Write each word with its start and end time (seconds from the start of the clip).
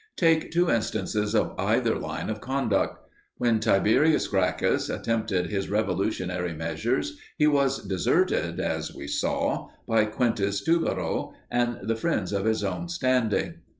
Take 0.17 0.49
two 0.49 0.71
instances 0.71 1.35
of 1.35 1.53
either 1.59 1.95
line 1.95 2.31
of 2.31 2.41
conduct. 2.41 3.07
When 3.37 3.59
Tiberius 3.59 4.27
Gracchus 4.27 4.89
attempted 4.89 5.45
his 5.51 5.69
revolutionary 5.69 6.53
measures 6.53 7.19
he 7.37 7.45
was 7.45 7.85
deserted, 7.85 8.59
as 8.59 8.91
we 8.91 9.05
saw, 9.05 9.67
by 9.87 10.05
Quintus 10.05 10.65
Tubero 10.67 11.33
and 11.51 11.81
the 11.83 11.95
friends 11.95 12.33
of 12.33 12.45
his 12.45 12.63
own 12.63 12.89
standing. 12.89 13.59